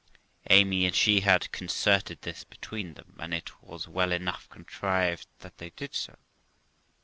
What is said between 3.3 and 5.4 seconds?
it was well enough contrived